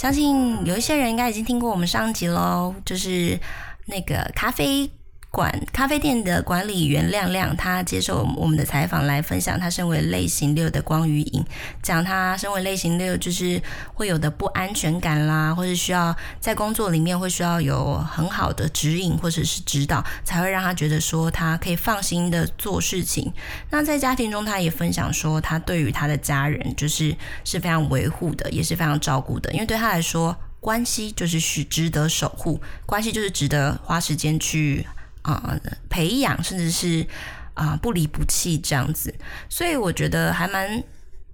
[0.00, 3.38] 相信有一些人应该已经听过我们上集喽，就是
[3.84, 4.90] 那个咖啡。
[5.30, 11.44] 管咖啡店的管理员亮亮，他接受我们的采访，来分享他身为类型六的光与影，
[11.80, 13.62] 讲他身为类型六就是
[13.94, 23.32] 会有的不安全感啦，或是需要在工作里面会需要有很好的指引或者是指导，才会让他觉得说他可以放心的做事情。
[23.70, 34.84] 那在家庭中，他也分享说，他对于他的家人就是是非常维护的，也是非常照顾的，因为对他来说，关系就是需值得守护，关系就是值得花时间去。
[35.22, 37.06] 啊、培养甚至是
[37.54, 39.14] 啊、不离不弃这样子，
[39.48, 40.82] 所以我觉得还蛮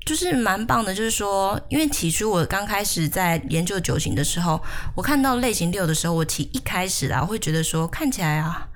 [0.04, 0.92] 就是蛮棒的。
[0.92, 4.60] 就是说，因为起初我刚开始在研究九型的时候，
[4.96, 8.68] 我看到类型六的时候，我其一开始啊，我会觉得说看起来啊，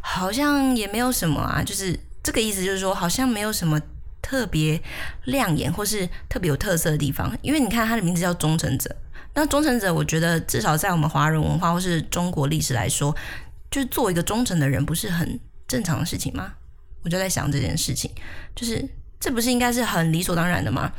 [0.00, 3.80] 好像也没有什么啊，就是这个意思，就是说好像没有什么
[4.22, 4.80] 特别
[5.24, 7.36] 亮眼或是特别有特色的地方。
[7.42, 8.94] 因为你看它的名字叫忠诚者，
[9.34, 13.12] 那忠诚者，我觉得至少在我们华人文化或是中国历史来说。
[13.74, 16.52] 就是做一个忠诚的人，不是很正常的事情吗？
[17.02, 18.08] 我就在想这件事情，
[18.54, 20.92] 就是这不是应该是很理所当然的吗？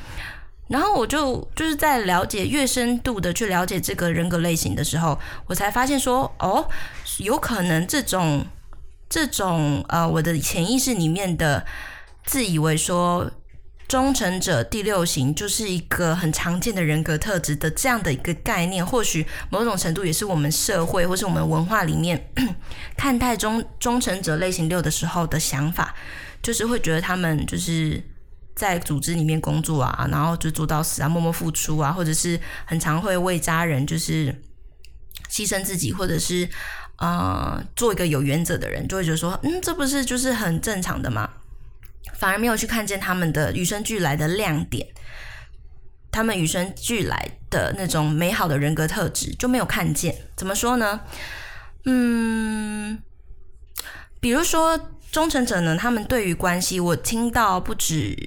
[0.67, 6.67] 然后我就就是在了解越深度的去了解这个人格类型的时候，我才发现说，哦，
[7.19, 8.45] 有可能这种
[9.07, 11.65] 这种呃，我的潜意识里面的
[12.25, 13.31] 自以为说。
[13.87, 22.31] 忠诚者第六型就是一个很常见的人格特质的这样的一个概念，或许某种程度也是我们社会或是我们文化里面
[22.97, 25.93] 看待忠忠诚者类型六的时候的想法，
[26.41, 28.01] 就是会觉得他们就是
[28.55, 34.33] 在组织里面工作啊，然后就做到死啊，默默付出啊，或者是很常会为家人就是
[35.29, 36.49] 牺牲自己，或者是
[36.97, 41.29] 呃做一个有原则的人，就会觉得说，嗯，这不是就是很正常的吗？
[42.13, 44.87] 反而没有去看见他们的与生俱来的亮点，
[46.11, 50.15] 他们与生俱来的那种美好的人格特质就没有看见。
[50.35, 51.01] 怎么说呢？
[51.85, 53.01] 嗯，
[54.19, 58.17] 比如说忠诚者呢，他们对于关系，我听到不止。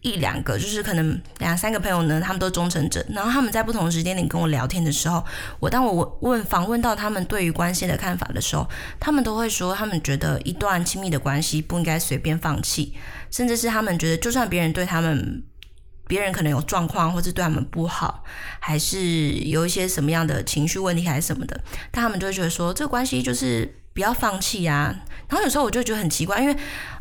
[0.00, 3.04] 一两个，就是可能两三个朋友呢，他们都忠诚者。
[3.10, 5.24] 然后他们在不同时间点跟我聊天的时候，
[5.60, 8.68] 我当我问访问到他们对于关系的看法的时候，
[8.98, 12.94] 他们都会说，他们觉得一段亲密的关系不应该随便放弃，
[13.30, 15.42] 甚至是他们觉得，就算别人对他们，
[16.06, 18.24] 别人可能有状况，或是对他们不好，
[18.58, 24.94] 还是有一些什么样的情绪问题，还是什么的，但他们就会觉得说，这个关系就是不要放弃呀。
[25.28, 26.56] 然后有时候我就觉得很奇怪，因为。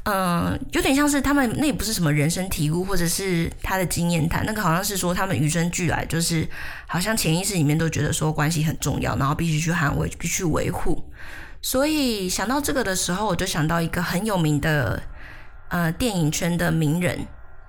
[0.09, 6.47] 嗯，有点像是他们那也不是什么人生体悟，或者是他的经验谈，那个好像是说他们与生俱来，就是
[6.87, 11.03] 好像潜意识里面都觉得说关系很重要，然后必须去捍卫，必须维护。
[11.61, 15.03] 所以想到这个的时候，我就想到一个很有名的
[15.67, 17.27] 呃电影圈的名人。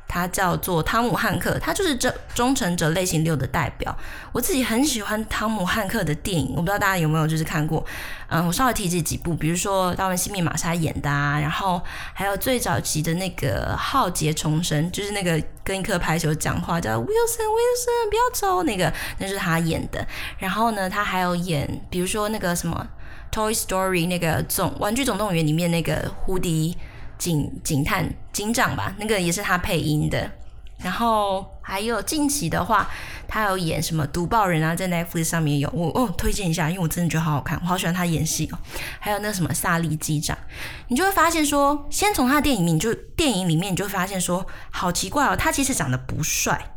[0.08, 3.94] 他叫做汤姆汉克，他就是这忠诚者类型六的代表。
[4.32, 7.84] 我自己很喜欢汤姆汉克的电影，我不知道大家有没有就是看过。
[8.28, 11.80] 嗯，我稍微提及几部，比如说《达文西密码》是他演的啊，然后
[12.14, 20.06] 还有最早期的那个《浩劫重生》，就是那个跟一颗排球讲话叫 Wilson Wilson 不要走那个，那是他演的。
[20.38, 22.86] 然后呢，他还有演，比如说那个什么
[23.34, 26.76] 《Toy Story》那个总玩具总动员里面那个胡迪。
[27.18, 30.30] 警警探警长吧，那个也是他配音的。
[30.78, 32.88] 然后还有近期的话，
[33.26, 38.58] 他有演什么《读报人》啊，在 Netflix 上面有我哦，推荐一下，因为我真的觉得好好看，我好喜欢他演戏哦。
[39.00, 40.38] 还有那什么萨利机长，
[40.86, 46.70] 你就会发现说，先从他的电影里就电影里面你就会发现说，好奇怪哦，他其实长得不帅，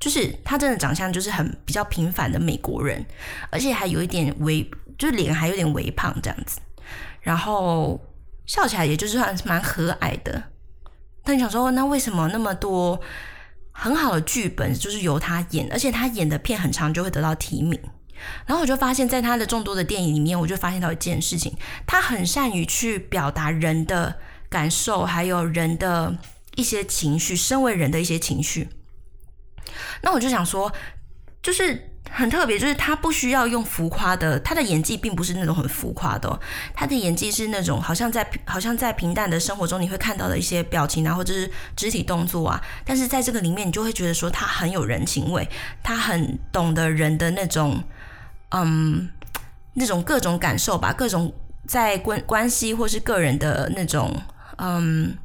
[0.00, 3.06] 就是他真的长相就是很比较平凡的美国人，
[3.50, 4.68] 而且还有一点微，
[4.98, 6.58] 就是脸还有点微胖这样子，
[7.20, 8.00] 然后。
[8.46, 10.44] 笑起来也就是算蛮和蔼的，
[11.24, 13.00] 但想说，那为什么那么多
[13.72, 17.78] 很好的剧本就是由他演，而且他演的片很长就会得到提名？
[18.46, 21.54] 然后我就发现，在他的众多的电影里面，我就发现到一件事情，
[21.86, 24.16] 他很善于去表达人的
[24.48, 26.16] 感受，还有人的
[26.54, 28.68] 一些情绪，身为人的一些情绪。
[30.02, 30.72] 那我就想说，
[31.42, 31.90] 就是。
[32.10, 36.40] 很特别，就是他不需要用浮夸的，他的演技并不是那种很浮夸的，
[36.74, 45.48] 他的演技是那种好像在好像在平淡的生活中你会看到的一些表情啊，或者是肢体动作啊，但是在这个里面你就会觉得说他很有人情味，
[45.82, 47.82] 他很懂得人的那种
[48.50, 49.10] 嗯
[49.74, 51.32] 那种各种感受吧，各种
[51.66, 54.20] 在关关系或是个人的那种
[54.58, 55.16] 嗯。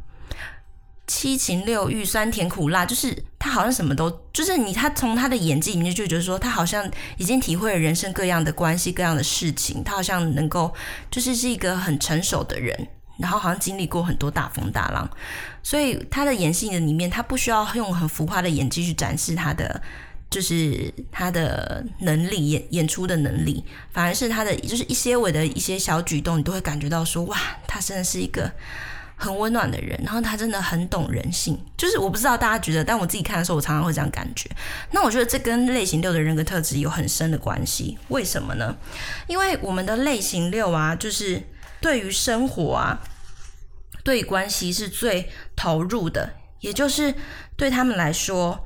[1.08, 10.72] 七情六欲、酸甜苦辣，就是他好像什么都，就是你他从他的演技里面就觉得说，他好像已经体会了人生各样的关系、各样的事情，他好像能够
[11.10, 15.10] 就是是一个很成熟的人，然后好像经历过很多大风大浪，
[15.64, 19.82] 所以他的演戏的里面，他不需要用很浮夸的演技去展示他的
[20.30, 27.38] 就是他的能力演演出的能力，反而是他的就是一些微的一些小举动，你都会感觉到说哇，
[27.68, 28.52] 他真的是一个
[29.22, 31.56] 很温暖的人，然后他真的很懂人性。
[31.78, 34.50] 就是我不知道大家觉得，但我自己看的时候，我常常会这样感觉。
[34.90, 38.00] 那我觉得这跟类型六的人格特质有很深的关系。
[38.08, 38.76] 为什么呢？
[39.28, 41.44] 因为我们的类型六啊，就是
[41.80, 43.00] 对于生活啊，
[44.04, 47.14] 对关系是最投入的，也就是
[47.56, 48.66] 对他们来说，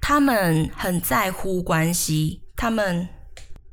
[0.00, 3.08] 他们很在乎关系，他们。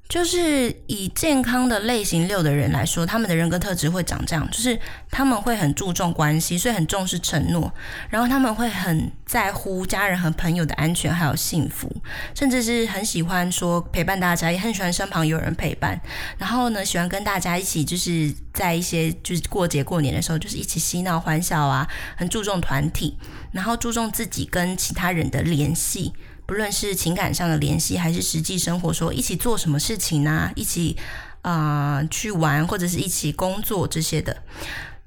[0.09, 4.77] 就是以健康的类型六的人来说，他们的人格特质会长这样，就是
[5.11, 7.71] 他们会很注重关系，所以很重视承诺，
[8.09, 11.95] 然后他们会很在乎家人和朋友的安全还有幸福，
[12.33, 16.01] 甚至是很喜欢说陪伴大家，也很喜欢身旁有人陪伴，
[16.39, 23.15] 然后呢，喜欢跟大家一起，就是在一些就是过节过年的时候，就是一起嬉闹欢笑啊，很注重团体，
[23.51, 26.11] 然后注重自己跟其他人的联系。
[26.49, 30.97] 不论是情感上的联系，还是实际生活，说一起做什么事情啊，一起
[31.43, 34.35] 啊、去玩，或者是一起工作这些的，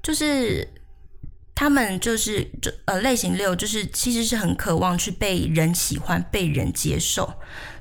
[0.01, 0.65] 就是
[1.53, 2.49] 他们就是
[2.85, 7.33] 呃类型六，就是其实是很渴望去被人喜欢、被人接受，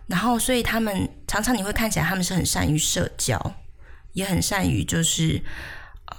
[0.08, 3.54] 然后所以他们常常你会看起来他们是很善于社交，
[4.14, 5.40] 也很善于就是。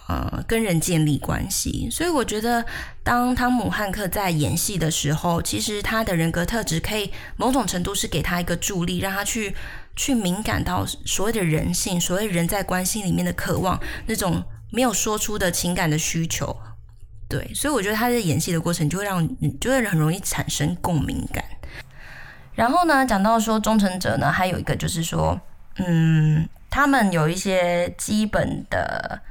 [0.07, 2.65] 呃，跟人建立关系，所以我觉得，
[3.03, 9.55] 当汤姆汉克在演戏的时候，其实他的人格特质可以某种程度是给他一个助力，让他去
[9.95, 16.55] 去敏感到所谓的人性，所谓人在关系里面的渴望，那种没有说出的情感的需求。
[17.29, 19.27] 对，所以我觉得他在演戏的过程就会让
[19.59, 21.43] 就会很容易产生共鸣感。
[22.53, 25.39] 然后呢，讲到说忠诚者呢，还有一个就是说，
[25.77, 29.21] 嗯，他们有一些基本的。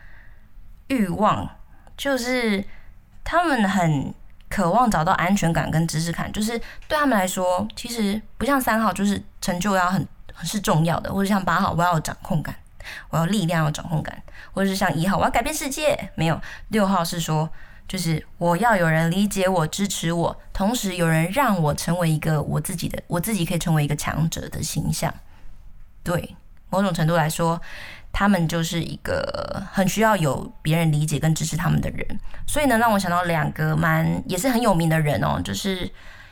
[0.92, 1.48] 欲望
[1.96, 2.62] 就是
[3.24, 4.12] 他们很
[4.50, 12.54] 渴望找到安全感跟支持感，就是对他们来说，其实不像三号，就是成就要很很是重要的，或者像八号，我要有掌控感，
[13.08, 14.22] 我要力量，有掌控感，
[14.52, 16.10] 或者是像一号，我要改变世界。
[16.14, 17.48] 没有，六号是说，
[17.88, 25.12] 就是我要有人理解我、支持我，同时有人让我成为一个我自己的，我自己可以成为一个强者的形象。
[26.02, 26.36] 对，
[26.68, 27.58] 某种程度来说。
[28.12, 32.06] 他们就是一个很需要有别人理解跟支持他们的人，
[32.46, 35.90] 所以呢，让我想到两个蛮也是很有名的人哦，就是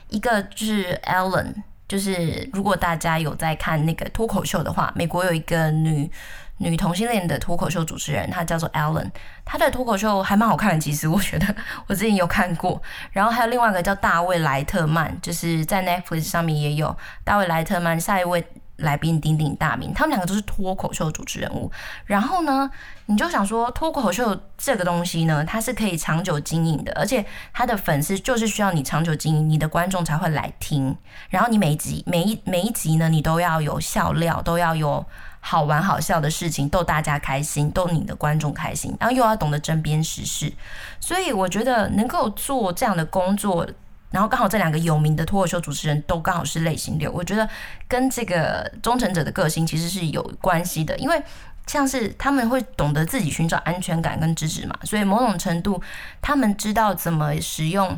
[0.09, 1.55] 一个就是 Ellen，
[1.89, 6.11] 就是如果大家有在看那个脱口秀的话，美国有一个女
[6.59, 9.11] 女同性恋的脱口秀主持人，她叫做 Ellen，
[9.47, 11.47] 她的脱口秀还蛮好看的，其实我觉得
[11.89, 12.81] 我之前有看过。
[13.13, 16.95] 然后还有另外一个叫大卫莱特曼，就是在 Netflix 上面也有
[17.25, 18.45] 大卫莱特曼，下一位。
[18.81, 21.71] 来宾鼎鼎大名，他们两个都是脱口秀主持人物。
[22.05, 22.71] 然后呢，
[23.07, 30.97] 你就想说脱口秀这个东西呢，它是可以长久经营的，而且他的粉丝就是需要你长久经营，你的观众才会来听。
[31.29, 35.05] 然后你每一集每一每一集呢，你都要有笑料，都要有
[35.41, 40.53] 好玩好笑的事情，逗大家开心，逗你的观众开心，然后又要懂得争砭时事。
[40.99, 43.67] 所以我觉得能够做这样的工作。
[44.11, 47.49] 然后刚好这两个有名的脱口秀主持人都刚好是类型六，我觉得
[47.87, 51.23] 跟这个忠诚者的个性其实是有关系的，因为
[51.67, 55.81] 像是他们会懂得自己寻找安全感跟支持嘛，所以某种程度
[56.21, 57.97] 他们知道怎么使用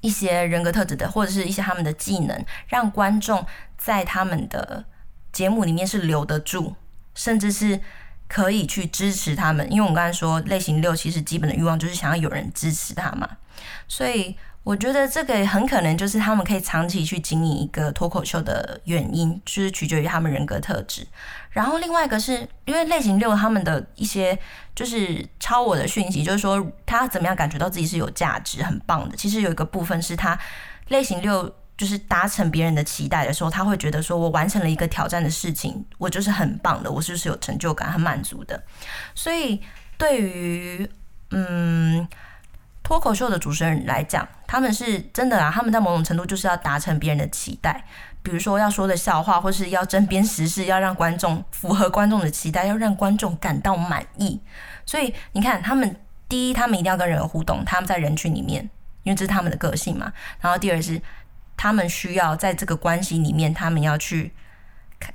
[0.00, 3.46] 一些人格特质的或者是一些他们的技能，让观众
[3.78, 4.84] 在他们的
[5.32, 6.74] 节目里面是留得住，
[7.14, 7.80] 甚至是
[8.26, 13.28] 可以去支持他们，因为我们刚才说类型六其实基本的欲望就是想要有人支持他嘛，
[13.86, 14.36] 所以。
[14.64, 21.04] 我觉得这个很可能就是他们可以长期去经营一个脱口秀的原因，就是取决于他们人格特质。
[21.50, 24.38] 然后另外一个是因为类型六他们的一些
[24.72, 29.16] 就是超我的讯息，就是说他怎么样感觉到自己是有价值、很棒的。
[29.16, 30.38] 其实有一个部分是他
[30.88, 38.62] 类型六就是达成别人的期待的时候，他会觉得说我完成了一个挑战的事情，我就是很棒的，我就是有成就感、很满足的。
[39.12, 39.60] 所以
[39.98, 40.88] 对于
[41.30, 42.06] 嗯。
[42.84, 47.82] 脱口秀的主持人来讲，他们是真的啊，他们在某种程度就是要达成别人的期待，
[48.22, 54.38] 比如说要说的笑话，或是要争边时事，要让观众符合观众的期待，要让观众感到满意。
[54.84, 55.96] 所以你看，他们
[56.28, 58.62] 第一，他们一定要跟人互动，他们在人群里面，
[59.04, 60.12] 因为这是他们的个性嘛。
[60.38, 61.00] 然后第二是，
[61.56, 64.30] 他们需要在这个关系里面，他们要去。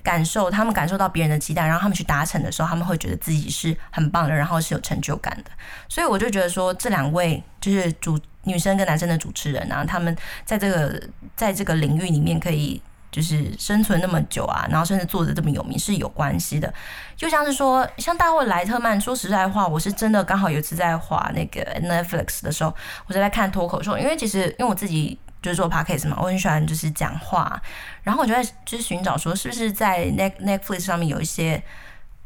[0.03, 5.51] 感受他们感受到别人的期待，然后他们去达成的时候，他们会觉得自己是很棒的，然后是有成就感的。
[5.88, 10.99] 所以我就觉得说，这两位就是主女生跟男生的主持人啊，他们在这个
[11.35, 16.73] 在这个领域里面可以就是生存那么久啊，然后甚至做得这么有名是有关系的。
[17.15, 22.73] 就像是说，像大卫莱特曼，说实在话，我是真的刚好有一次在滑那个 Netflix 的时候，
[23.05, 25.19] 我就在看脱口秀，因为其实因为我自己。
[25.39, 27.61] 就是做 podcast 嘛，我很喜欢就是讲话，
[28.01, 31.63] 然后我就在就是寻找说是不是在 Net Netflix 上面有一些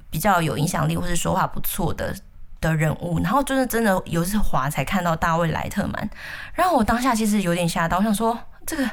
[0.10, 2.16] 比较有影响力或是说话不错的
[2.62, 6.10] 的人物，然后就是真的有一次滑才看到大卫莱特曼，
[6.54, 8.90] 然后我当下其实有点吓到，我想说这个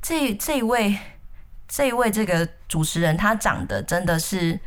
[0.00, 0.96] 这这一位
[1.66, 4.58] 这一位这个主持人他长得真的是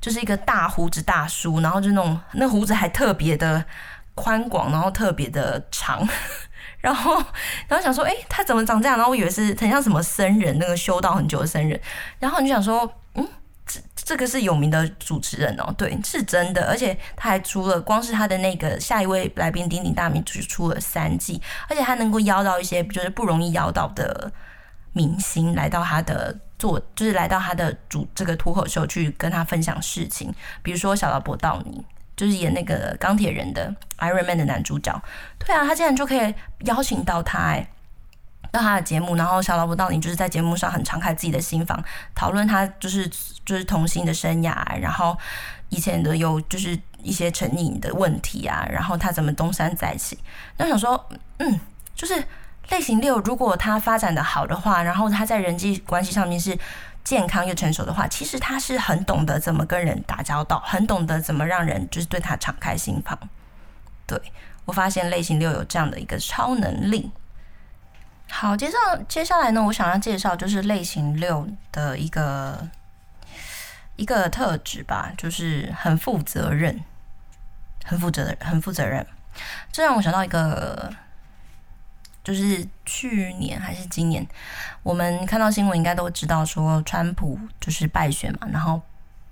[0.00, 3.64] 就是一个大胡子大叔，然后就那种那胡子还特别的
[4.14, 6.08] 宽广，然后特别的长。
[6.78, 7.16] 然后，
[7.66, 8.96] 然后想说，哎，他怎么长这样？
[8.96, 11.80] 然后我以为是很像什么僧人，那个修道很久的僧人。
[12.20, 12.88] 然后你就想说，
[14.06, 16.68] 这个是有名的主持人哦，对，是真的。
[16.68, 24.30] 而且他还出了，光是他的那个下一位来宾鼎鼎大名，就出了三季，而且他能够邀到一些就是不容易邀到的
[24.92, 30.32] 明星来到他的做，就是来到他的主这个脱口秀去跟他分享事情，
[30.62, 31.84] 比如说小劳勃道尼。
[32.16, 34.98] 就是演那个钢铁人的 Iron Man 的男主角，
[35.38, 37.68] 对啊，他竟然就可以邀请到他哎，
[38.50, 41.78] 到他的节目，然后小劳勃道尼就是在节目上很敞开自己的心房，
[42.14, 43.06] 讨论他就是
[43.46, 45.16] 就是同性的生涯，然后
[45.70, 50.18] 以前的有就是一些成瘾的问题啊，然后他怎么东山再起，
[50.58, 51.58] 那想说，嗯，
[51.94, 52.22] 就是
[52.68, 56.58] 类型六，如果他发展的好的话，然后他在人际关系上面是。
[57.06, 63.16] 健康又成熟的话，其实他是很懂得怎么跟人打交道，很懂得怎么让人就是对他敞开心房。
[64.08, 64.20] 对，
[64.64, 67.12] 我发现类型六有这样的一个超能力。
[68.28, 68.76] 好，接着
[69.06, 72.68] 接下来呢，我想要介绍就是类型六的一个
[73.96, 76.80] 一个特质吧，就是很负责任，
[77.84, 79.06] 很负责，很负责任。
[79.72, 80.92] 这让我想到一个。
[82.24, 84.26] 就是去年还是今年，
[84.82, 88.82] 我们看到新闻应该都知道说，川普就是败选嘛，然后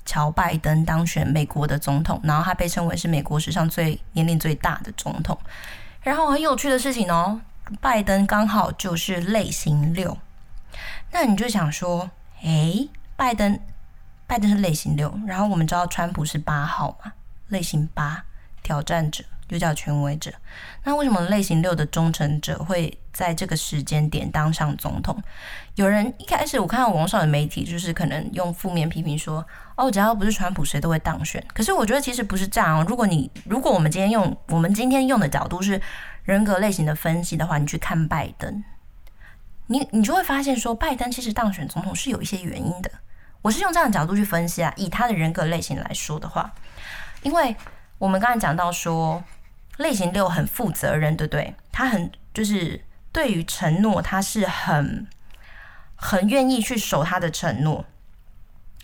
[0.06, 5.36] 乔拜登当选美国的总统，然后他被称为是美国史上最年龄最大的总统。
[6.02, 7.40] 然后很有趣的事情哦，
[7.80, 10.16] 拜登刚好就是类型六，
[11.10, 12.08] 那你就想说，
[12.42, 13.58] 诶，拜登
[14.26, 17.12] 拜登是类型六，然后我们知道川普是八号嘛，
[17.48, 18.24] 类型八
[18.62, 19.24] 挑战者。
[19.50, 20.32] 又叫权威者，
[20.84, 25.22] 那为什么类型六的忠诚者会在这个时间点当上总统？
[25.74, 32.86] 有人一开始我看到网上的媒体，就是可能用负面批评说：“哦，只要不是川普，谁都会当选。”可是我觉得其实不是这样哦。
[32.88, 35.78] 如果你如果我们今天用我们今天用的角度是
[36.22, 38.64] 人格类型的分析的话，你去看拜登，
[39.66, 42.90] 你你就会发现说，拜登其实当选总统是有一些原因的。
[43.44, 46.50] 我是用这样的角度去分析啊，以他的人格类型来说的话，
[47.22, 47.54] 因为
[47.98, 49.22] 我们刚才讲到说。
[49.78, 51.52] 类型六很负责任，对不对？
[51.72, 55.08] 他很就是对于承诺，他是很
[55.96, 57.84] 很愿意去守他的承诺。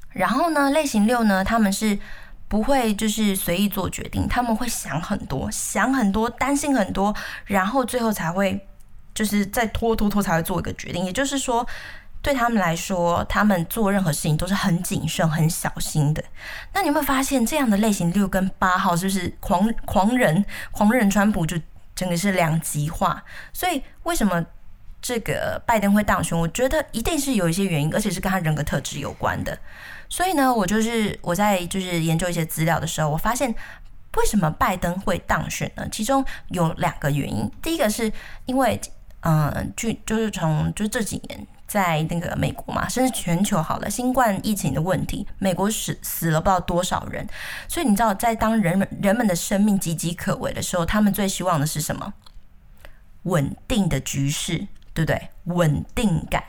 [0.09, 1.97] 然后呢，类型六呢，他们是
[2.49, 7.15] 不会就是随意做决定，他们会想很多，想很多，担心很多，
[7.45, 8.67] 然后最后才会
[9.15, 11.05] 就是再拖拖拖才会做一个决定。
[11.05, 11.65] 也就是说。
[12.23, 16.23] 对他们来说，他们做任何事情都是很谨慎、很小心的。
[16.75, 21.57] 那你有没有发现，这样的类型六跟八号是不是狂狂人、狂人川普就
[21.95, 23.23] 真的是两极化？
[23.55, 24.45] 所以为什么
[25.01, 26.39] 这个拜登会当选？
[26.39, 29.59] 我觉得一定是有一些原因，而且是跟他人格特质有关的。
[30.11, 33.49] 所以呢，我就是我在就是研究一些资料的时候，我发现
[34.17, 35.89] 为什么拜登会当选呢？
[35.91, 37.51] 其中有两个原因。
[37.63, 38.13] 第一个是
[38.45, 38.79] 因为，
[39.21, 41.47] 嗯、就就是从就这几年。
[41.71, 47.25] 在那个美国嘛，甚至全球好了，新冠疫情的问题，美国死死了不知道多少人，
[47.69, 52.13] 所以你知道，在当人们人们的生命岌岌可危的时候，他们最希望的是什么？
[53.23, 55.29] 稳定的局势，对不对？
[55.45, 56.43] 稳定感，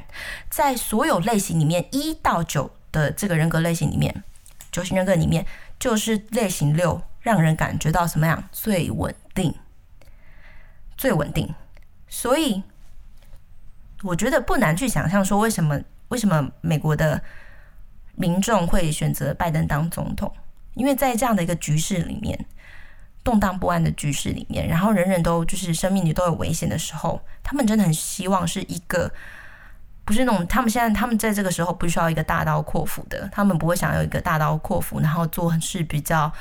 [0.49, 4.23] 在所有类型里面，一到九的这个人格类型里面，
[4.71, 5.45] 九型人格里面，
[5.79, 8.43] 就是类型六，让人感觉到什么样？
[8.51, 9.53] 最稳定，
[10.97, 11.53] 最稳定，
[12.07, 12.63] 所以。
[14.03, 15.79] 我觉得不难去想象，说为什么
[16.09, 17.21] 为什么美国的
[18.15, 20.31] 民众会选择拜登当总统？
[20.73, 22.45] 因为在这样的一个局势里面，
[23.23, 29.11] 动荡不安的局势里面，然后人人都就是生命里都有危险的时候，他们真的很希望是一个
[30.03, 36.31] 不是那种他们现在他们在这个时候不需要一个大刀阔斧的，他们不会想要一个大刀阔斧，然后做事比较。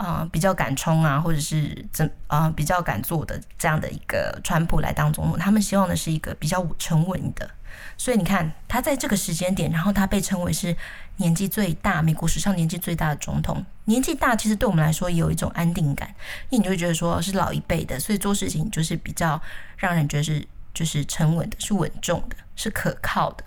[0.00, 7.50] 啊、比较敢冲啊，或者是怎啊、比较敢做的这样的一个川普来当总统，他们希望的是一个比较沉稳的。
[7.98, 10.74] 所以你看，他在这个时间点，然后他被称为是
[11.16, 13.62] 年纪最大，美国史上年纪最大的总统。
[13.84, 16.08] 年纪大，其实对我们来说也有一种安定感，
[16.48, 19.38] 因为你就会觉得说是老一辈的，所以做事情就是比较
[19.76, 20.42] 让人觉得是
[20.72, 23.44] 就是沉稳的，是稳重的，是可靠的。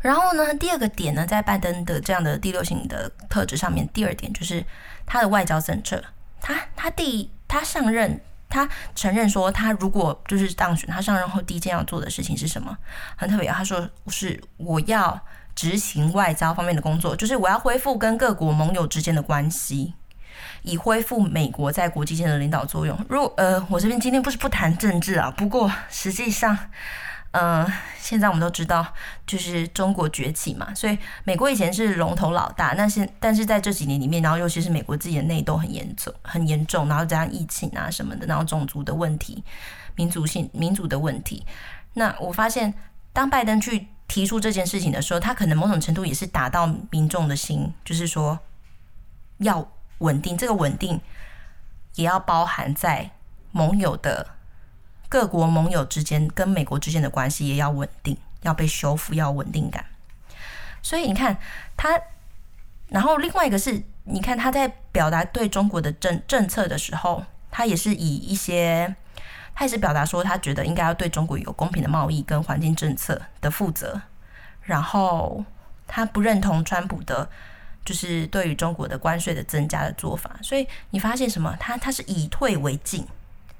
[0.00, 4.64] 然后呢，第二个点呢，在拜登的这样的第六型的特质上面，第二点就是。
[5.06, 6.02] 他的外交政策，
[6.40, 12.76] 他他第他上任，他承认说，他如果就是当选，他上任后第一件要做的事情是什么？
[13.16, 15.20] 很特别，他说是我要
[15.54, 19.94] 执行外交方面的工作，就是我要恢复跟各国盟友之间的关系。
[20.62, 22.98] 以恢复美国在国际间的领导作用。
[23.08, 26.56] 如果呃，我这边今天不是不谈政治啊，不过实际上，
[27.34, 27.66] 呃，
[27.98, 28.86] 现在我们都知道，
[29.26, 39.42] 就是中国崛起嘛，所以美国以前是龙头老大，但是但是在这几年里面，然后尤其是美国自己的内斗很严重，很严重，然后加上疫情啊什么的，然后种族的问题、
[39.96, 41.44] 民族性、民族的问题。
[41.94, 42.72] 那我发现，
[43.12, 48.38] 当拜登去提出这件事情的时候，他可能某种程度也是打到民众的心，就是说
[49.38, 49.68] 要。
[49.98, 51.00] 稳定，这个稳定
[51.94, 53.08] 也要包含在
[53.52, 54.26] 盟友的
[55.14, 59.84] 各国盟友之间跟美国之间的关系也要稳定，要被修复，要稳定感。
[60.82, 61.36] 所以你看
[61.76, 61.96] 他，
[62.88, 68.92] 然后另外一个是，你看他在表达对中国的政政策的时候，他也是以一些，
[69.54, 74.02] 他也是表达说他觉得应该要对中国有公平的贸易跟环境政策的负责，
[74.62, 75.44] 然后
[75.86, 77.30] 他不认同川普的。
[77.84, 81.54] 就是对于中国的关税的增加的做法，所以你发现什么？
[81.60, 83.06] 他他是以退为进，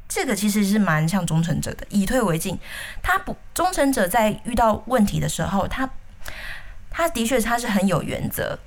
[0.08, 1.87] 这个其实是蛮像忠诚者的。
[1.90, 2.58] 以退为进，
[3.02, 5.88] 他不忠诚者在遇到问题的时候，他
[6.90, 8.58] 他的确他是很有原则。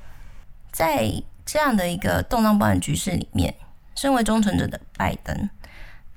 [0.72, 1.12] 在
[1.46, 3.53] 这样的一个动荡不安局势里面，
[3.96, 5.50] 身为忠诚者的拜登，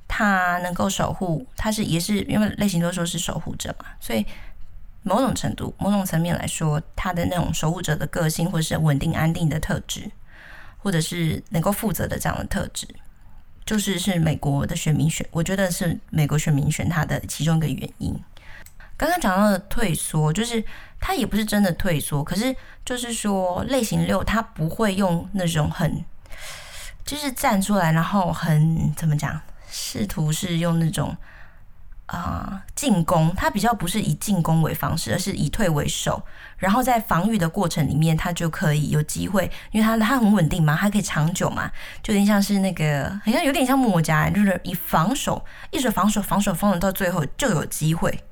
[0.08, 4.26] 他能够守护，他是也是因为类型都说是守护者嘛，所以。
[5.02, 10.10] 某种程度、某种层面来说，他的那种守护者的个性，或是稳定安定的特质，
[10.76, 12.86] 或者是能够负责的这样的特质，
[13.70, 18.12] 就是是美国的选民选，我觉得是美国选民选他的其中一个原因。
[18.96, 20.60] 刚刚讲到的退缩，就是
[20.98, 22.52] 他也不是真的退缩，可是
[22.84, 26.04] 就是说类型六他不会用那种很，
[27.04, 31.16] 就是站出来，然后很怎么讲，试图是用那种。
[32.10, 36.20] 啊，进攻他比较不是以进攻为方式，而是以退为守。
[36.56, 41.70] 然后在防御的过程里面，他就可以有机会，因为他他很稳定嘛，他可以长久嘛，
[42.02, 48.24] 就有点像是那个，好像有点像墨家，就是以防守一直防守防守防守到最后就有机会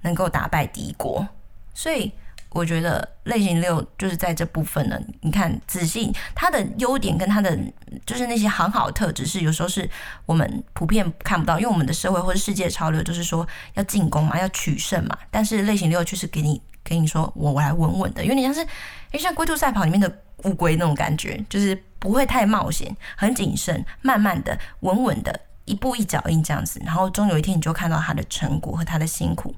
[0.00, 1.26] 能够打败敌国，
[1.74, 2.12] 所以。
[2.54, 7.58] 我觉得类型六就是在这部分呢，你看仔细它的优点跟它的
[8.04, 9.88] 就是那些很好的特质，是有时候是
[10.26, 15.16] 我们普遍看不到，因为我们的社会或者世界潮流就是说要进攻嘛，要取胜嘛。
[15.30, 18.68] 但是类型六就是给你给你说我我来稳稳的，有点像是因
[19.14, 29.54] 为像龟兔赛跑里面的乌龟那种感觉，就是不会太冒险，很谨慎，慢慢的、稳稳的，一步一脚印这样子，然后终有一天你就看到它的成果和它的辛苦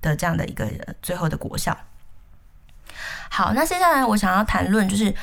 [0.00, 0.66] 的这样的一个
[1.02, 1.76] 最后的果效。
[3.30, 5.14] 好，那接下来我想要谈论，就是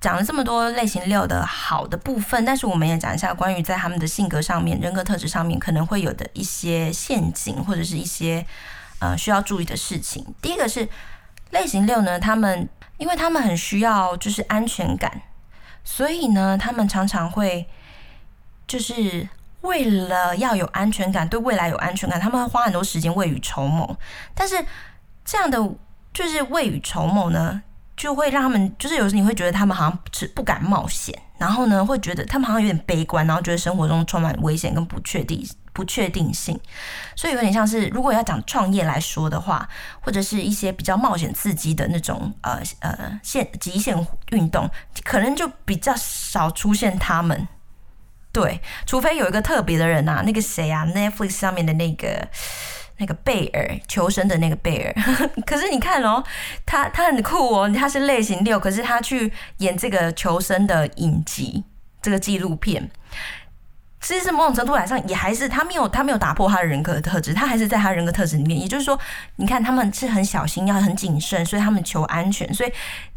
[0.00, 8.46] 讲了这么多类型六的好的部分，但是我们也讲一下关于在他们的性格上面、人格特质上面可能会有的一些陷阱，或者是一些
[9.00, 10.24] 呃需要注意的事情。
[10.40, 10.88] 第一个是
[11.50, 15.20] 类型六呢，他们因为他们很需要就是安全感，
[15.84, 17.68] 所以呢，他们常常会
[18.66, 19.28] 就是
[19.60, 23.98] 为了要有安全感，对未来有安全感，他们会花很多时间未雨绸缪，
[24.34, 24.64] 但是
[25.26, 25.58] 这样的。
[26.12, 27.62] 就是未雨绸缪呢，
[27.96, 36.58] 就会让他们，就是有时你会觉得他们好像是不敢冒险，然后呢，会觉得他们好像有点悲观，然后觉得生活中充满危险跟不确定、不确定性，
[37.14, 39.68] 所以有点像是如果要讲创业来说的话，
[40.00, 43.96] 或者是一些比较冒险刺激的那种呃呃限极限
[44.30, 44.68] 运动，
[45.04, 47.46] 可能就比较少出现他们。
[48.32, 52.28] 对，除非有一个特别的人呐、啊，那个谁啊，Netflix 上面的那个。
[53.00, 54.94] 那个贝尔求生的那个贝尔，
[55.46, 56.22] 可是你看哦，
[56.66, 61.64] 他他很酷哦，他是类型六，可是他去演这个求生的影集，
[62.02, 62.90] 这个纪录片，
[64.00, 68.58] 其实是某种程度来上也还是他没有他没有打破他的人格特质，他还是在他人格特质里面。
[68.58, 68.98] 也就是说，
[69.36, 72.72] 你看他们是很小心，要很谨慎，所以他们求安全，所以。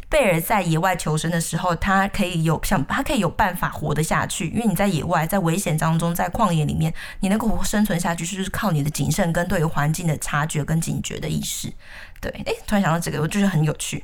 [0.10, 11.74] 贝尔在野外求生的时候，他可以有想他可以有办法活得下去，因为你在野外，在危险当中，在旷野里面，你能够生存下去，就是靠你的谨慎跟对于环境的察觉跟警觉的意识。
[12.22, 14.04] 对，诶，突然想到这个，我就是很有趣。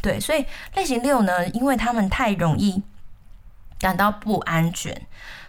[0.00, 2.80] 对，所以类型六呢，因为他们太容易
[3.80, 4.96] 感到不安全，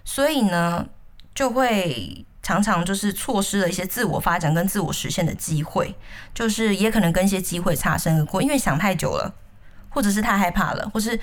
[0.09, 0.83] 所以呢，
[1.35, 5.95] 就会常常就是错失了一些自我发展跟自我实现的机会，
[6.33, 9.35] 就是也可能跟一些机会擦身而过，因为想太久了。
[9.91, 11.19] 或者是太害怕了，或是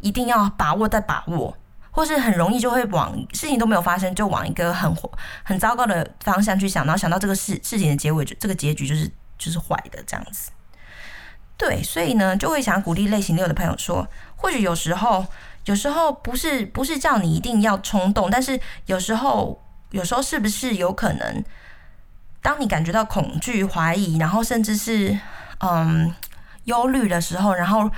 [0.00, 1.56] 一定要把握再把握，
[1.90, 4.94] 或是很容易就会往事情都没有发生，就往一个很
[5.42, 10.50] 很糟糕的方向去想，然后想到这个事事情的结尾，就这个结局就是就是坏的这样子。
[11.56, 15.26] 对，所以呢，就会想鼓励类型六的朋友说，或许有时候，
[15.64, 21.44] 有时候不是不是叫你一定要冲动，但是有时候有时候是不是有可能，
[22.42, 25.18] 当你感觉到恐惧、怀疑，然后甚至是
[25.58, 26.14] 嗯
[26.64, 27.90] 忧虑的时候，然后。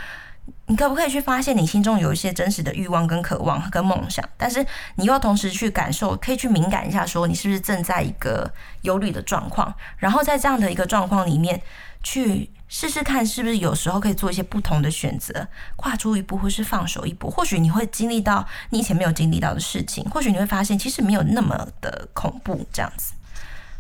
[0.67, 4.25] 你可不可以去发现你心中有一些真实的欲望、跟渴望、跟梦想？
[4.37, 4.65] 但是
[4.97, 8.51] 你又同时去感受，可以去敏感一下，说你是不是正在一个
[8.83, 9.73] 忧虑的状况？
[9.99, 11.61] 然后在这样的一个状况里面，
[12.03, 17.31] 去试试看是不是有时候可以做一些不同的选择，跨出一步，或是放手一步。
[17.31, 22.67] 或许你会经历到你以前没有经历到的事情，或许你会发现其实没有那么的恐怖。
[22.73, 23.13] 这样子，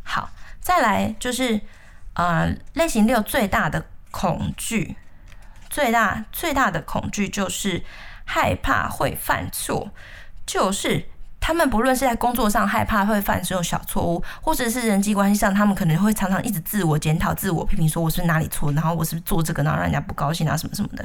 [0.02, 0.30] 好，
[0.60, 1.60] 再来就是
[2.14, 4.96] 呃，类型六最大的恐惧。
[5.70, 7.82] 最大最大的恐惧就是
[8.26, 9.90] 害怕会犯错，
[10.44, 11.08] 就是
[11.42, 21.04] 他们不论是在工作上害怕会犯这种小错误，或者是人际关系上，他们可能会常常一直自我检讨、自我批评，说我是哪里错，然后我是不是做这个，然后让人家不高兴啊，什么什么的。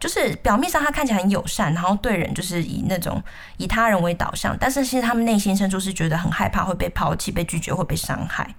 [0.00, 3.22] 就是表面上他看起来很友善，然后对人就是以那种
[3.58, 8.54] 以他人为导向，但是其实他们内心深处是觉得很害怕会被抛弃、被拒绝、会被伤害，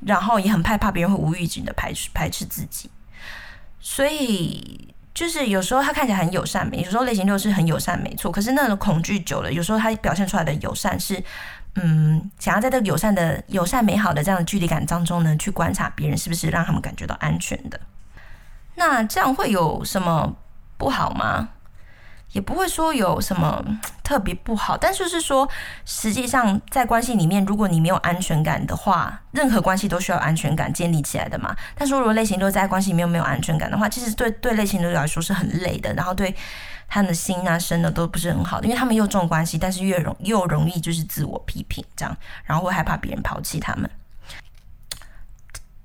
[0.00, 2.90] 然后也很害怕别人会无预警的排斥排斥自己。
[3.78, 8.30] 所以，就是有时候他看起来很友善，有时候类型六是很友善，没错。
[8.30, 11.20] 可是那种恐惧久了，有时候他表现出来的友善是，
[11.74, 17.80] 嗯，想要在这个友善的、友善美好的这样的距离感当中呢，去观察别人是不是让他们感觉到安全的。
[18.76, 20.36] 那这样会有什么
[20.76, 21.48] 不好吗？
[22.32, 23.64] 也不会说有什么
[24.04, 25.46] 特别不好，但就是说，
[25.84, 31.54] 实际上在关系里面，如果你没有安全感的话，任何关系都需要安全感建立起来的嘛。
[31.74, 36.34] 但是如果类型六在关系里面没有安全感的话，其实对对类型六来说是很累的，然后对
[36.88, 43.88] 他的心啊、身的都不是很好的，因为他们又重关系，但是越容又容易就是自我批评这样，然后会害怕别人抛弃他们。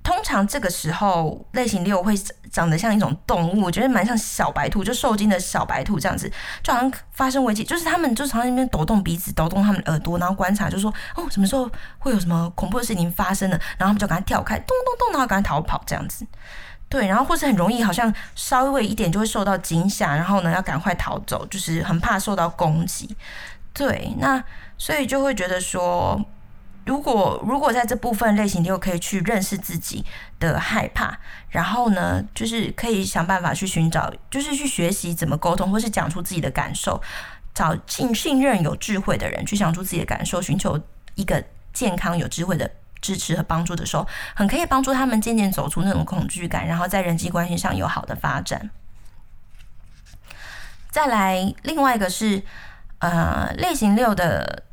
[0.04, 2.14] 通常这个时候，类型六会
[2.52, 6.30] 长得像一种动物，我觉得蛮像小白兔，就受惊的小白兔这样子，
[6.62, 16.26] 就好像发生危机，就是他们就常在那边抖动鼻子，抖动他们耳朵，然后观察，就说哦，什么时候会有什么恐怖的事情发生了，然后他们就赶快跳开，咚咚咚，然后赶快逃跑这样子。
[16.90, 23.16] 对，然后或是很容易，好像稍微一点就会受到惊吓，然后呢要赶快逃走，就是很怕受到攻击。
[23.72, 24.44] 对，那
[24.76, 26.22] 所以就会觉得说。
[26.84, 30.04] 如果如果在这部分类型六可以去认识自己
[30.38, 31.18] 的害怕，
[31.48, 37.00] 然后呢，就是可以想办法去寻找，就是去学习怎么沟通，或是讲出自己的感受，
[37.54, 40.78] 找信信任有智慧的人去讲出自己的感受，寻求
[41.14, 41.42] 一个
[41.72, 42.70] 健康有智慧的
[43.00, 48.70] 支持和帮助的时候，很可以帮助他们渐渐走出那种恐惧感，然后在人际关系上有好的发展。
[50.90, 52.42] 再来，另外一个是
[52.98, 54.64] 呃类型六的。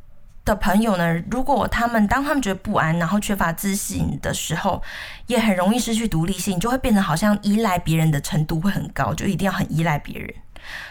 [0.44, 4.82] 的朋友呢，如果他们当他们觉得不安，然后缺乏自信的时候，
[5.26, 10.34] 也很容易失去独立性，就会变得好像依赖别人的程度会很高，就一定要很依赖别人，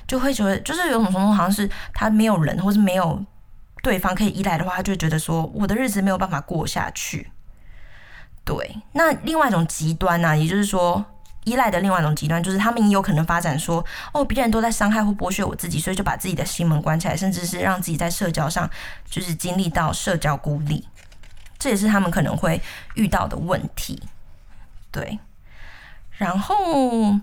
[0.08, 3.22] 就会觉得就是有种程度好像是他没有人或是没有
[3.84, 7.32] 对方可以依赖的话，他就觉得说我的日子没有办法过下去。
[8.46, 11.06] 对，那另外一种极端呢、也就是说。
[11.43, 18.69] 依赖的另外一种极端，就是他们也有可能发展说，哦，别人都在伤害或剥削我自己，所以就把自己的心门关起来，甚至是让自己在社交上
[19.10, 20.88] 就是经历到社交孤立，
[21.58, 22.62] 这也是他们可能会
[22.95, 24.01] 遇到的问题。
[24.91, 25.19] 对，
[26.12, 27.19] 然后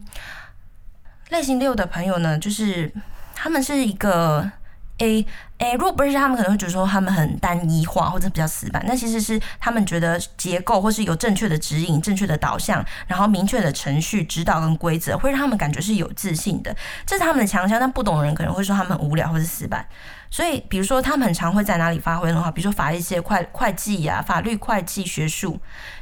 [1.28, 2.92] 类型六的朋友呢，就是
[3.34, 4.50] 他们是一个。
[4.98, 5.24] 诶
[5.58, 8.84] 诶，如果不是他们，可能会觉得说他们很单一化或者比较死板。
[8.86, 16.74] 那其实是他们觉得结构或是有正确的指引、正确的导向，然后明确的程序指导跟规则，会让他们感觉是有自信的。
[17.04, 17.80] 这是他们的强项。
[17.80, 19.84] 但不懂的人可能会说他们很无聊或是死板。
[20.30, 25.58] 所以，比如说他们很常会在哪里发挥的话，比如说法律系、会会计呀、啊、法律、会计学术，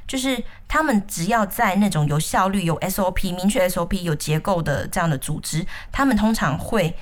[0.06, 6.94] 就是他们只要在那种有效率、有 SOP、明确 SOP、有结构的这样的组织，他们通常会。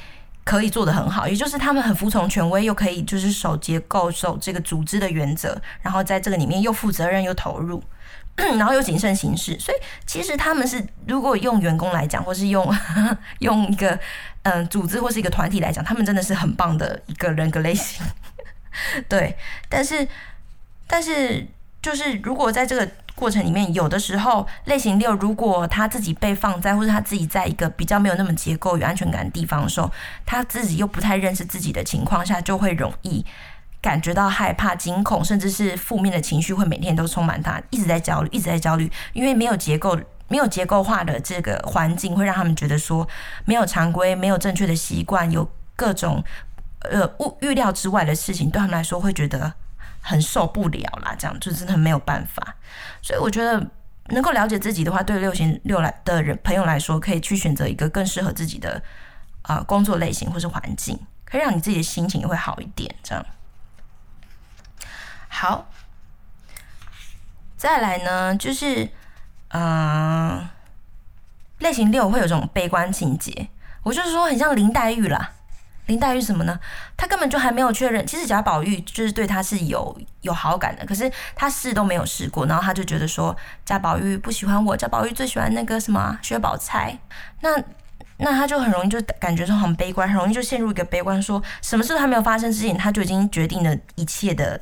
[0.45, 7.83] 可以做得很好，也就是他们很服从权威，又可以就是守结构、守这个组织的原则，然后在这个里面又负责任又投入，
[8.37, 9.59] 然后又谨慎行事。
[9.59, 12.71] 所以其实他们是，如果用员工来讲，或是用
[13.41, 13.99] 用一个
[14.43, 18.05] 嗯、组织或是一个团体来讲，他们真的是很棒的一个人格类型。
[19.09, 19.37] 对，
[19.69, 20.07] 但是
[20.87, 21.47] 但是
[21.81, 22.89] 就是如果在这个。
[23.25, 29.91] 过程里面，有的时候类型六，如果他自己被放在，或者他自己在一个比较没有那么结构与安全感的地方的时候，
[30.27, 33.25] 他自己又不太认识自己的情况下，就会容易
[33.81, 43.09] 感觉到害怕、惊恐，甚至是负面的情绪会每天都充满他，一直在焦虑，一直在焦虑，因为没有结构、没有结构化的这个环境，会让他们觉得说
[43.47, 46.23] 没有常规、没有正确的习惯，有各种
[46.81, 49.55] 呃物预料之外的事情，对他们来说会觉得。
[50.07, 52.55] 很受不了啦，这样就真的没有办法。
[53.01, 53.59] 所以我觉得
[54.09, 58.83] 能够了解自己的话，对六型六来的人朋友来说，可以去选择一个更适合自己的
[59.41, 62.95] 啊、工作类型或是环境，可以让你自己的心情也会好一点。
[63.03, 63.25] 这样。
[65.29, 65.67] 好，
[67.57, 68.89] 再来呢，就是
[69.49, 70.49] 嗯、
[71.59, 73.49] 类型六会有种悲观情节，
[73.83, 75.33] 我就是说很像林黛玉啦。
[75.87, 76.59] 林黛玉什么呢？
[76.97, 78.07] 她根本就还没有确认。
[78.07, 86.99] 其实贾宝玉就是对她是有有好感的，可是她试都没有试过，然后她就觉得说贾宝玉不喜欢我，贾宝玉最喜欢那个什么薛宝钗。
[87.41, 87.51] 那
[88.17, 94.61] 那她就很容易就感觉说很悲观，很容易就陷入一个悲观，说什么事都还没有发生之前，他就已经决定了一切的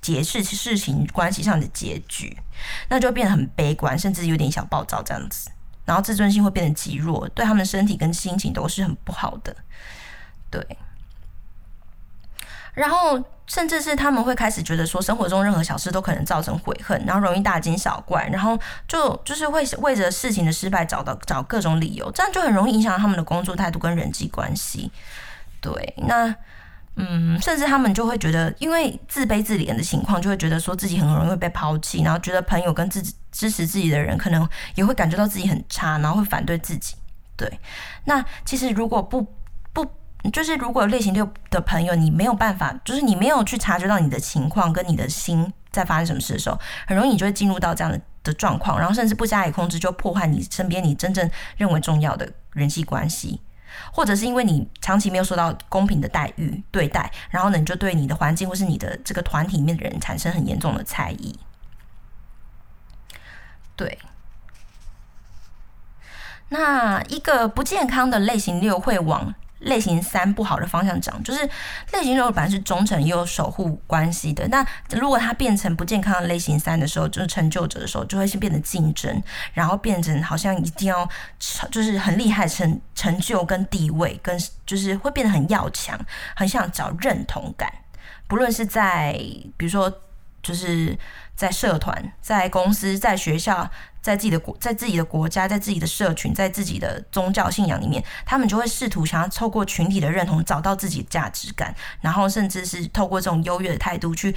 [0.00, 2.36] 结事事情关系上的结局，
[2.88, 5.50] 那就变得很悲观，甚至有点小暴躁这样子，
[5.84, 9.56] 然后自尊心会变得极弱，对他们身体跟心情都是很不好的。
[10.52, 10.64] 对，
[12.74, 24.92] 然后甚至是他们会开始觉得说，生活中任何小事都可能造成悔恨，然后容易大惊小怪，然后就就是会为着事情的失败找到找各种理由，这样就很容易影响他们的工作态度跟人际关系。
[25.60, 26.34] 对，那
[26.96, 36.94] 嗯，甚至他们就会觉得，因为自卑自怜的情况，就会觉得说自己很容易会被抛弃，然后觉得朋友跟自己支持自己的人，可能也会感觉到自己很差，然后会反对自己。
[37.36, 37.58] 对，
[38.04, 39.26] 那其实如果不。
[40.30, 46.56] 就是如果类型六的朋友，你没有办法，就是你没有去察觉到你的情况跟你的心在发生什么事的时候，
[46.86, 53.40] 很容易你就会进入到这样的的状况，然后甚至不加以控制，就破坏你身边你真正认为重要的人际关系，
[53.92, 61.36] 或者是因为你长期没有受到公平的待遇对待，然后呢，你就对你的环境或是你的这个团体里面的人产生很严重的猜疑。
[63.74, 63.98] 对，
[66.50, 69.34] 那一个不健康的类型六会往。
[69.62, 71.48] 类型三不好的方向讲，就是
[71.92, 79.22] 类型六本来是忠诚又守护关系的，那如果它变成不健康的类型三的时候，就是成就者的时候，就会是变得竞争，
[79.52, 81.08] 然后变成好像一定要
[81.70, 85.98] 就是很厉害成成就跟地位，跟就是会变得很要强，
[86.34, 87.72] 很想找认同感，
[88.26, 89.12] 不论是在
[89.56, 89.92] 比如说
[90.42, 90.96] 就是
[91.34, 93.70] 在社团、在公司、在学校。
[94.02, 104.34] 在自己的国，在自己的国家，在自己的社群，在自己的宗教信仰里面，他们就会试图想要透过群体的认同，找到自己的价值感，然后甚至是透过这种优越的态度去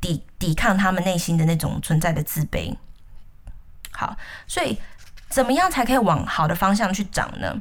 [0.00, 2.76] 抵抵抗他们内心的那种存在的自卑。
[3.92, 4.16] 好，
[4.48, 4.76] 所以
[5.28, 7.56] 怎么样才可以往好的方向去长呢？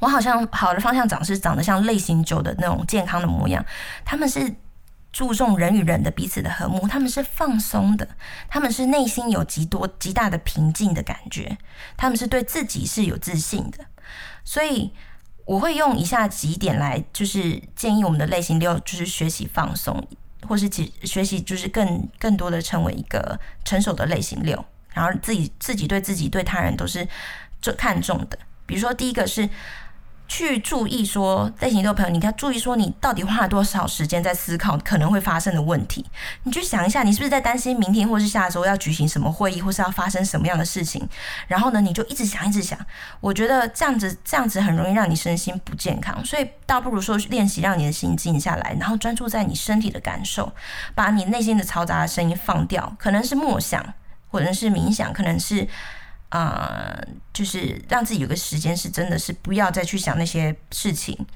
[0.00, 3.64] 我好像好的方向长是长得像类型九的那种健康的模样，
[4.04, 4.54] 他们是。
[5.16, 8.06] 注重人与人的彼此的和睦，他们是放松的，
[8.50, 11.56] 他们是内心有极多极大的平静的感觉，
[11.96, 13.78] 他们是对自己是有自信的，
[14.44, 14.92] 所以
[15.46, 20.06] 我会用以下几点来，就是建议我们的类型六，就是学习放松，
[20.46, 27.08] 或是学学习就是更更多的成为一个成熟的类型六，然后自己自己对自己对他人都是
[27.62, 29.48] 最看重的，比如说第一个是。
[30.28, 36.04] 去注意说在行动的朋友，你要注意说你到底花了多少时间在思考可能会发生的问题。
[36.42, 41.08] 你去想一下，你是不是在担心明天或是下周要举行什么会议，或是要发生什么样的事情？
[41.46, 42.78] 然后呢，你就一直想，一直想。
[43.20, 46.24] 我觉得这样子，这样子很容易让你身心不健康。
[46.24, 50.52] 所以倒不如说练习让你的心静下来，然后专注在你身体的感受，
[50.94, 52.94] 把你内心的嘈杂的声音放掉。
[52.98, 53.94] 可能是默想，
[54.28, 55.68] 或者是冥想，可能是。
[56.28, 61.26] 啊、呃，就是让自己有个时间，是真的是不要再去想那些事情。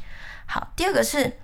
[0.46, 1.38] 好，第二个是，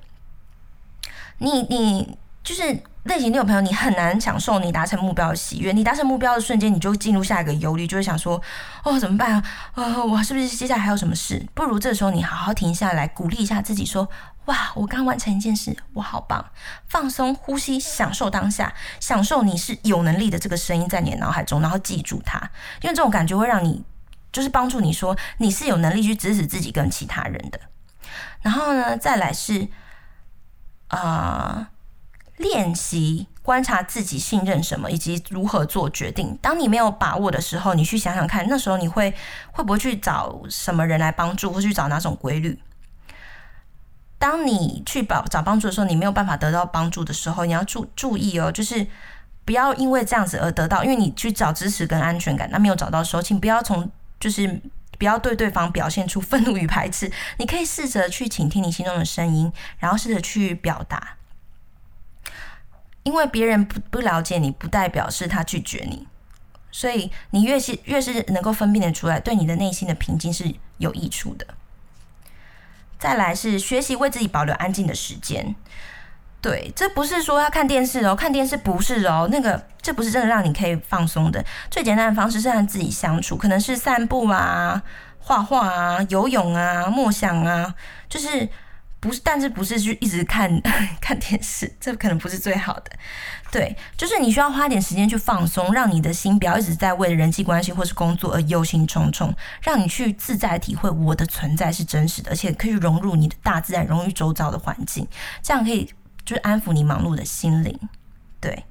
[1.39, 2.63] 你你就是
[3.05, 5.73] 类型六朋友，你很难享受你达成目标的喜悦。
[5.73, 8.41] 你达成目标的瞬间，你就进入下一个忧虑，就会想说，
[8.85, 9.45] 哦，怎么办啊？
[9.75, 11.47] 哦，我是不是接下来还有什么事？
[11.55, 14.09] 不如这时候你好好停下来，鼓励一下自己，说。
[14.47, 14.73] 哇！
[14.75, 16.45] 我刚完成一件事，我好棒！
[16.89, 22.39] 放松呼吸，享受当下，享受你是有能力的这个声音在你的脑海中，然后记住它，
[22.83, 23.85] 因为这种感觉会让你，
[24.33, 27.61] 就是帮助你说你是有能力去支持自己跟其他人的。
[28.43, 29.67] 然后呢，再来是
[30.89, 31.71] 啊，
[32.37, 36.39] 练习观察自己信任什么以及如何做决定。
[36.41, 39.13] 当你没有把握的时候，你去想想看，那时候你会
[39.51, 42.57] 会不会去找什么人来帮助，或去找哪种规律？
[44.19, 48.87] 当你去找找帮助的时候，你没有办法得到帮助的时候，你要注注意哦，就是
[49.45, 54.61] 不要因为这样子而得到，因为你去找支持跟安全感，那没有找到的时候，请不要从就是
[54.99, 61.17] 不要对对方表现出愤怒与排斥，你可以试着去倾听你心中的声音，然后试着去表达，
[63.03, 66.09] 因为别人不不了解你，不代表是他拒绝你，
[66.71, 71.47] 所以你越是越是能够分辨得出来，对你的内心的平静是有益处的。
[72.99, 75.55] 再来是学习为自己保留安静的时间，
[76.41, 81.45] 对，这不是说要看电视哦，看电视不是哦，那个这不是真的让你可以放松的。
[81.71, 84.83] 最简单的方式是让自己相处，可能是散步啊、
[85.19, 87.75] 画画啊、游泳啊、默想啊，
[88.09, 88.49] 就是
[89.07, 90.61] 不是，但是不是去一直看
[91.01, 92.91] 看电视，这可能不是最好的。
[93.51, 105.07] 对，就是你需要花点时间去放松，让你的心不要一直在为了人际关系或是工作而忧心忡忡，让你去自在体会我的存在是真实的，而且可以融入你的大自然，融入周遭的环境，
[105.43, 105.89] 这样可以
[106.25, 107.79] 就是安抚你忙碌的心灵。
[108.41, 108.65] 对，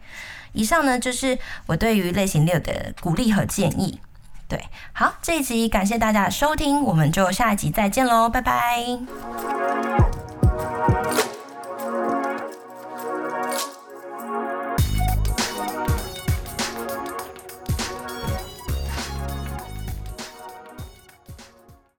[0.51, 3.99] 以上呢就是我对于类型六的鼓励和建议。
[4.47, 8.85] 对，好，这一集感谢大家的收听，我们就下一集再见喽，拜拜。
[10.55, 11.34] Música